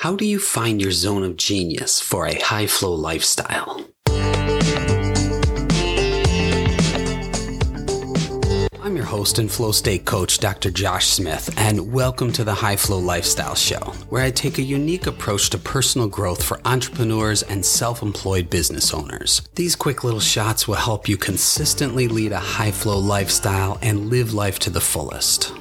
[0.00, 3.84] How do you find your zone of genius for a high flow lifestyle?
[8.82, 10.70] I'm your host and flow state coach, Dr.
[10.70, 15.06] Josh Smith, and welcome to the High Flow Lifestyle Show, where I take a unique
[15.06, 19.42] approach to personal growth for entrepreneurs and self employed business owners.
[19.54, 24.32] These quick little shots will help you consistently lead a high flow lifestyle and live
[24.32, 25.52] life to the fullest.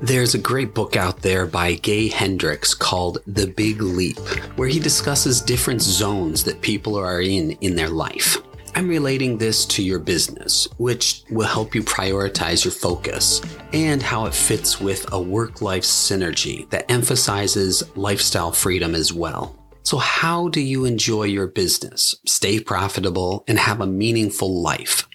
[0.00, 4.16] There's a great book out there by Gay Hendricks called The Big Leap,
[4.56, 8.38] where he discusses different zones that people are in in their life.
[8.76, 13.42] I'm relating this to your business, which will help you prioritize your focus
[13.72, 19.56] and how it fits with a work life synergy that emphasizes lifestyle freedom as well.
[19.82, 25.08] So, how do you enjoy your business, stay profitable, and have a meaningful life?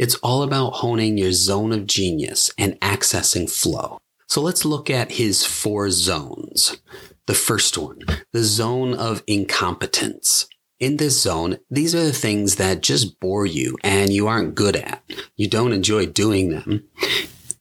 [0.00, 3.98] It's all about honing your zone of genius and accessing flow.
[4.28, 6.78] So let's look at his four zones.
[7.26, 7.98] The first one,
[8.32, 10.48] the zone of incompetence.
[10.78, 14.74] In this zone, these are the things that just bore you and you aren't good
[14.74, 15.02] at.
[15.36, 16.84] You don't enjoy doing them.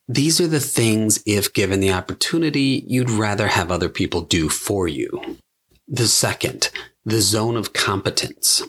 [0.08, 4.88] These are the things, if given the opportunity, you'd rather have other people do for
[4.88, 5.38] you.
[5.90, 6.70] The second,
[7.04, 8.64] the zone of competence.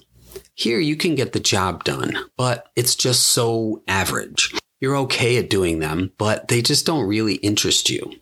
[0.54, 4.54] Here you can get the job done, but it's just so average.
[4.80, 8.12] You're okay at doing them, but they just don't really interest you.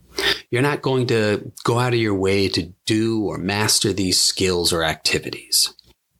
[0.50, 4.72] You're not going to go out of your way to do or master these skills
[4.72, 5.74] or activities.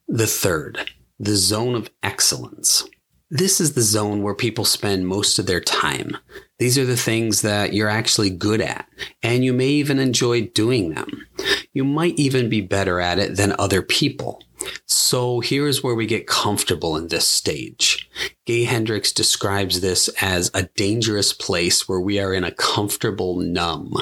[0.06, 2.84] The third, the zone of excellence.
[3.30, 6.16] This is the zone where people spend most of their time.
[6.58, 8.88] These are the things that you're actually good at,
[9.22, 11.26] and you may even enjoy doing them.
[11.74, 14.42] You might even be better at it than other people.
[14.86, 18.08] So here's where we get comfortable in this stage.
[18.46, 23.94] Gay Hendricks describes this as a dangerous place where we are in a comfortable numb.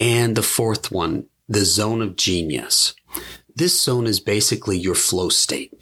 [0.00, 2.94] And the fourth one, the zone of genius.
[3.54, 5.74] This zone is basically your flow state.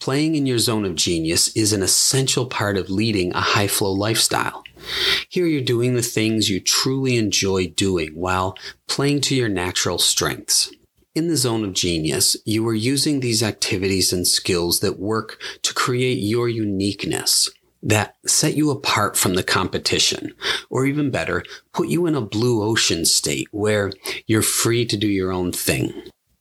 [0.00, 3.92] Playing in your zone of genius is an essential part of leading a high flow
[3.92, 4.64] lifestyle.
[5.28, 8.56] Here you're doing the things you truly enjoy doing while
[8.86, 10.70] playing to your natural strengths.
[11.14, 15.72] In the zone of genius, you are using these activities and skills that work to
[15.72, 17.50] create your uniqueness
[17.82, 20.34] that set you apart from the competition,
[20.70, 23.92] or even better, put you in a blue ocean state where
[24.26, 25.92] you're free to do your own thing.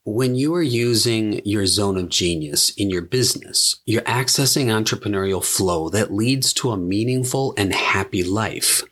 [0.08, 5.90] When you are using your zone of genius in your business, you're accessing entrepreneurial flow
[5.90, 8.84] that leads to a meaningful and happy life.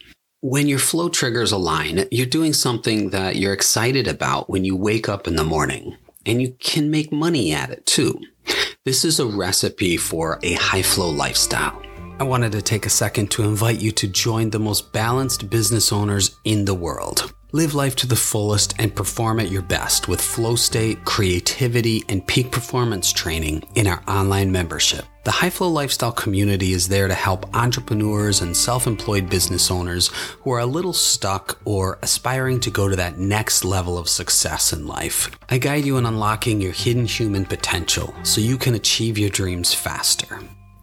[0.41, 5.07] When your flow triggers align, you're doing something that you're excited about when you wake
[5.07, 8.19] up in the morning, and you can make money at it too.
[8.83, 11.79] This is a recipe for a high flow lifestyle.
[12.19, 15.93] I wanted to take a second to invite you to join the most balanced business
[15.93, 17.35] owners in the world.
[17.55, 22.25] Live life to the fullest and perform at your best with flow state, creativity, and
[22.25, 25.05] peak performance training in our online membership.
[25.23, 30.07] The High Flow Lifestyle community is there to help entrepreneurs and self employed business owners
[30.41, 34.73] who are a little stuck or aspiring to go to that next level of success
[34.73, 35.29] in life.
[35.47, 39.75] I guide you in unlocking your hidden human potential so you can achieve your dreams
[39.75, 40.39] faster.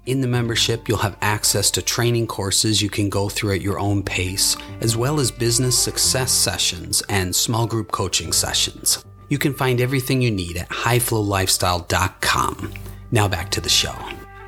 [0.06, 3.78] In the membership, you'll have access to training courses you can go through at your
[3.78, 9.04] own pace, as well as business success sessions and small group coaching sessions.
[9.28, 12.72] You can find everything you need at highflowlifestyle.com.
[13.10, 13.94] Now back to the show.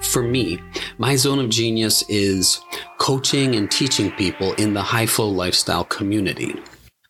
[0.01, 0.59] For me,
[0.97, 2.59] my zone of genius is
[2.99, 6.57] coaching and teaching people in the high flow lifestyle community,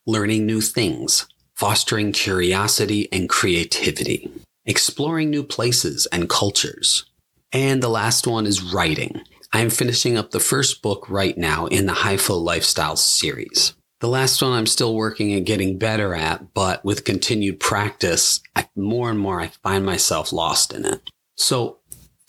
[0.05, 4.33] learning new things, fostering curiosity and creativity,
[4.67, 7.05] exploring new places and cultures.
[7.53, 9.23] And the last one is writing.
[9.53, 13.75] I'm finishing up the first book right now in the High Flow Lifestyle series.
[14.01, 18.69] The last one I'm still working at getting better at, but with continued practice, I,
[18.75, 21.03] more and more I find myself lost in it.
[21.37, 21.79] So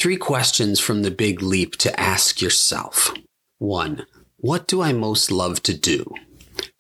[0.04, 3.14] Three questions from the big leap to ask yourself.
[3.60, 4.06] One,
[4.36, 6.14] what do I most love to do?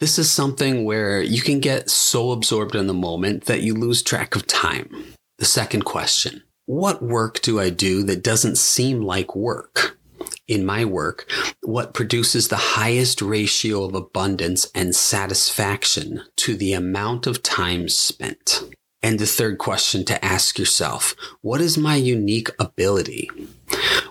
[0.02, 4.04] This is something where you can get so absorbed in the moment that you lose
[4.04, 4.90] track of time.
[5.38, 9.98] The second question, what work do I do that doesn't seem like work?
[10.48, 11.30] In my work,
[11.62, 18.64] what produces the highest ratio of abundance and satisfaction to the amount of time spent?
[19.02, 23.30] And the third question to ask yourself, what is my unique ability?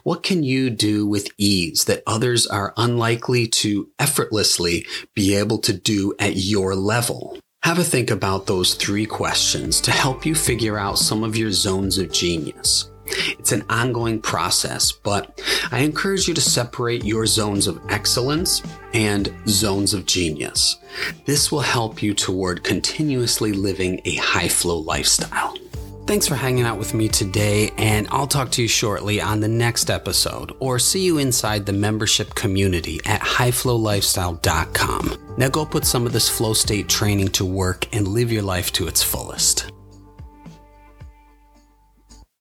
[0.02, 5.72] What can you do with ease that others are unlikely to effortlessly be able to
[5.72, 7.38] do at your level?
[7.64, 11.53] Have a think about those three questions to help you figure out some of your
[11.53, 12.91] zones of genius.
[13.06, 18.62] It's an ongoing process, but I encourage you to separate your zones of excellence
[18.94, 20.79] and zones of genius.
[21.25, 25.56] This will help you toward continuously living a high flow lifestyle.
[26.04, 29.49] Thanks for hanging out with me today, and I'll talk to you shortly on the
[29.49, 35.34] next episode or see you inside the membership community at highflowlifestyle.com.
[35.38, 38.72] Now go put some of this flow state training to work and live your life
[38.72, 39.71] to its fullest.